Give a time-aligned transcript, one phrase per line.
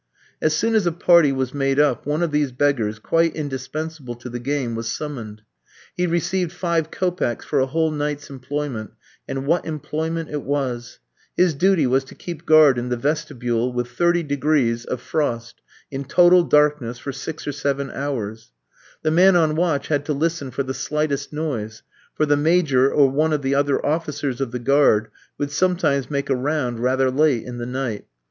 [0.41, 4.29] As soon as a party was made up, one of these beggars, quite indispensable to
[4.29, 5.43] the game, was summoned.
[5.95, 8.93] He received five kopecks for a whole night's employment;
[9.27, 10.97] and what employment it was!
[11.37, 15.61] His duty was to keep guard in the vestibule, with thirty degrees (Réaumur) of frost,
[15.91, 18.53] in total darkness, for six or seven hours.
[19.03, 21.83] The man on watch had to listen for the slightest noise,
[22.15, 26.31] for the Major or one of the other officers of the guard would sometimes make
[26.31, 28.07] a round rather late in the night.